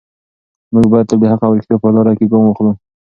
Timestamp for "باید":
0.91-1.07